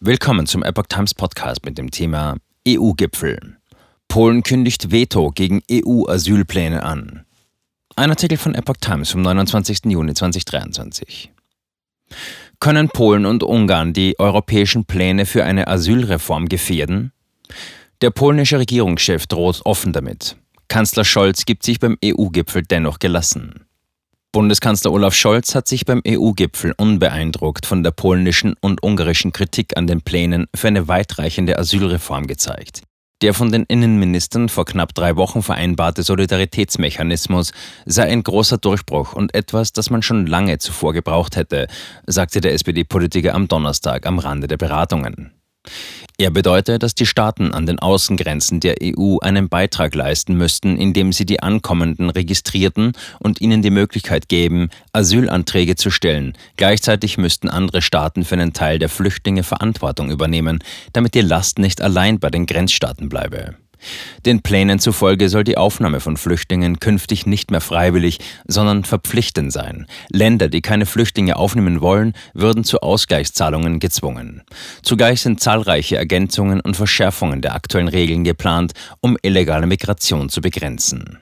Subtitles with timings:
[0.00, 2.36] Willkommen zum Epoch Times Podcast mit dem Thema
[2.68, 3.56] EU-Gipfel.
[4.06, 7.24] Polen kündigt Veto gegen EU-Asylpläne an.
[7.96, 9.86] Ein Artikel von Epoch Times vom 29.
[9.86, 11.32] Juni 2023.
[12.60, 17.10] Können Polen und Ungarn die europäischen Pläne für eine Asylreform gefährden?
[18.00, 20.36] Der polnische Regierungschef droht offen damit.
[20.68, 23.64] Kanzler Scholz gibt sich beim EU-Gipfel dennoch gelassen.
[24.30, 29.86] Bundeskanzler Olaf Scholz hat sich beim EU-Gipfel unbeeindruckt von der polnischen und ungarischen Kritik an
[29.86, 32.82] den Plänen für eine weitreichende Asylreform gezeigt.
[33.22, 37.52] Der von den Innenministern vor knapp drei Wochen vereinbarte Solidaritätsmechanismus
[37.86, 41.66] sei ein großer Durchbruch und etwas, das man schon lange zuvor gebraucht hätte,
[42.06, 45.32] sagte der SPD-Politiker am Donnerstag am Rande der Beratungen.
[46.20, 51.12] Er bedeutet, dass die Staaten an den Außengrenzen der EU einen Beitrag leisten müssten, indem
[51.12, 56.36] sie die Ankommenden registrierten und ihnen die Möglichkeit geben, Asylanträge zu stellen.
[56.56, 60.58] Gleichzeitig müssten andere Staaten für einen Teil der Flüchtlinge Verantwortung übernehmen,
[60.92, 63.54] damit die Last nicht allein bei den Grenzstaaten bleibe.
[64.26, 69.86] Den Plänen zufolge soll die Aufnahme von Flüchtlingen künftig nicht mehr freiwillig, sondern verpflichtend sein.
[70.10, 74.42] Länder, die keine Flüchtlinge aufnehmen wollen, würden zu Ausgleichszahlungen gezwungen.
[74.82, 81.18] Zugleich sind zahlreiche Ergänzungen und Verschärfungen der aktuellen Regeln geplant, um illegale Migration zu begrenzen.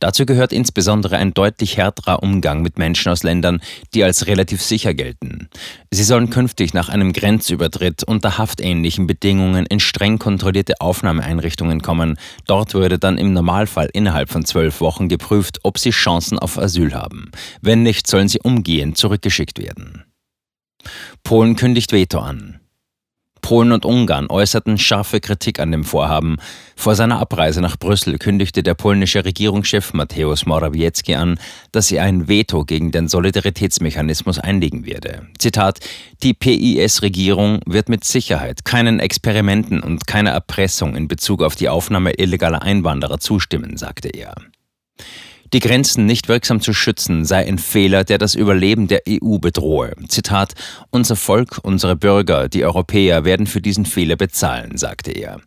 [0.00, 3.60] Dazu gehört insbesondere ein deutlich härterer Umgang mit Menschen aus Ländern,
[3.94, 5.48] die als relativ sicher gelten.
[5.90, 12.16] Sie sollen künftig nach einem Grenzübertritt unter haftähnlichen Bedingungen in streng kontrollierte Aufnahmeeinrichtungen kommen.
[12.46, 16.94] Dort würde dann im Normalfall innerhalb von zwölf Wochen geprüft, ob sie Chancen auf Asyl
[16.94, 17.30] haben.
[17.60, 20.04] Wenn nicht, sollen sie umgehend zurückgeschickt werden.
[21.22, 22.61] Polen kündigt Veto an.
[23.42, 26.36] Polen und Ungarn äußerten scharfe Kritik an dem Vorhaben.
[26.74, 31.38] Vor seiner Abreise nach Brüssel kündigte der polnische Regierungschef Mateusz Morawiecki an,
[31.72, 35.26] dass er ein Veto gegen den Solidaritätsmechanismus einlegen werde.
[35.38, 35.80] Zitat:
[36.22, 42.12] Die PIS-Regierung wird mit Sicherheit keinen Experimenten und keiner Erpressung in Bezug auf die Aufnahme
[42.12, 44.34] illegaler Einwanderer zustimmen, sagte er.
[45.52, 49.92] Die Grenzen nicht wirksam zu schützen sei ein Fehler, der das Überleben der EU bedrohe.
[50.08, 50.54] Zitat,
[50.88, 55.42] unser Volk, unsere Bürger, die Europäer werden für diesen Fehler bezahlen, sagte er.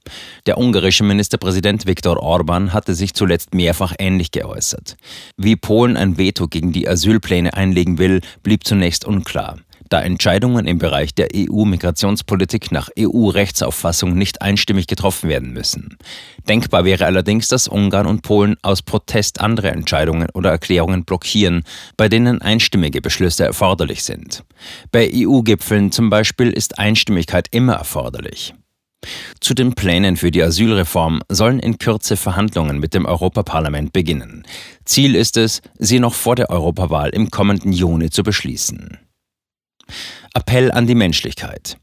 [0.46, 4.96] Der ungarische Ministerpräsident Viktor Orban hatte sich zuletzt mehrfach ähnlich geäußert.
[5.38, 9.58] Wie Polen ein Veto gegen die Asylpläne einlegen will, blieb zunächst unklar
[9.90, 15.98] da Entscheidungen im Bereich der EU-Migrationspolitik nach EU-Rechtsauffassung nicht einstimmig getroffen werden müssen.
[16.48, 21.64] Denkbar wäre allerdings, dass Ungarn und Polen aus Protest andere Entscheidungen oder Erklärungen blockieren,
[21.98, 24.44] bei denen einstimmige Beschlüsse erforderlich sind.
[24.92, 28.54] Bei EU-Gipfeln zum Beispiel ist Einstimmigkeit immer erforderlich.
[29.40, 34.44] Zu den Plänen für die Asylreform sollen in Kürze Verhandlungen mit dem Europaparlament beginnen.
[34.84, 38.98] Ziel ist es, sie noch vor der Europawahl im kommenden Juni zu beschließen.
[40.34, 41.78] Appell an die Menschlichkeit.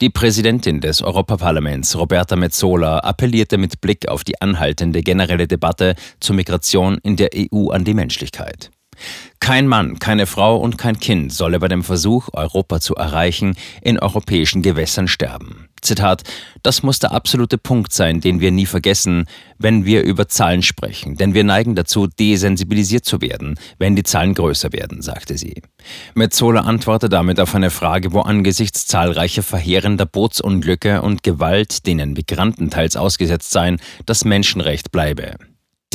[0.00, 6.36] Die Präsidentin des Europaparlaments, Roberta Metsola, appellierte mit Blick auf die anhaltende generelle Debatte zur
[6.36, 8.70] Migration in der EU an die Menschlichkeit.
[9.40, 13.98] Kein Mann, keine Frau und kein Kind solle bei dem Versuch, Europa zu erreichen, in
[13.98, 15.68] europäischen Gewässern sterben.
[15.82, 16.22] Zitat,
[16.62, 19.26] das muss der absolute Punkt sein, den wir nie vergessen,
[19.58, 24.34] wenn wir über Zahlen sprechen, denn wir neigen dazu, desensibilisiert zu werden, wenn die Zahlen
[24.34, 25.62] größer werden, sagte sie.
[26.14, 32.70] Metzola antwortete damit auf eine Frage, wo angesichts zahlreicher verheerender Bootsunglücke und Gewalt, denen Migranten
[32.70, 35.36] teils ausgesetzt seien, das Menschenrecht bleibe.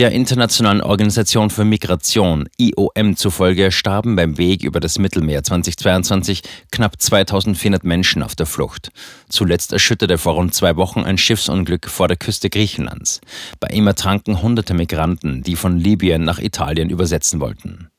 [0.02, 6.42] Der Internationalen Organisation für Migration IOM zufolge starben beim Weg über das Mittelmeer 2022
[6.72, 8.90] knapp 2400 Menschen auf der Flucht.
[9.30, 13.22] Zuletzt erschütterte vor rund zwei Wochen ein Schiffsunglück vor der Küste Griechenlands.
[13.60, 17.92] Bei ihm ertranken hunderte Migranten, die von Libyen nach Italien übersetzen wollten.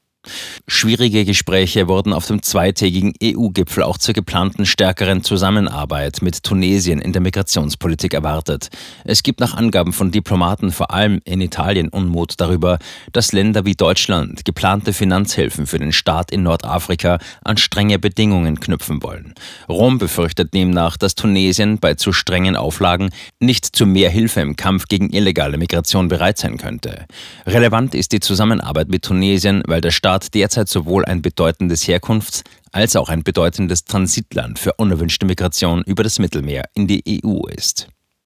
[0.69, 7.13] Schwierige Gespräche wurden auf dem zweitägigen EU-Gipfel auch zur geplanten stärkeren Zusammenarbeit mit Tunesien in
[7.13, 8.69] der Migrationspolitik erwartet.
[9.05, 12.79] Es gibt nach Angaben von Diplomaten vor allem in Italien Unmut darüber,
[13.11, 19.03] dass Länder wie Deutschland geplante Finanzhilfen für den Staat in Nordafrika an strenge Bedingungen knüpfen
[19.03, 19.35] wollen.
[19.69, 23.11] Rom befürchtet demnach, dass Tunesien bei zu strengen Auflagen
[23.41, 27.07] nicht zu mehr Hilfe im Kampf gegen illegale Migration bereit sein könnte.
[27.47, 32.45] Relevant ist die Zusammenarbeit mit Tunesien, weil der Staat Staat derzeit sowohl ein bedeutendes Herkunfts-
[32.71, 37.89] als auch ein bedeutendes Transitland für unerwünschte Migration über das Mittelmeer in die EU ist.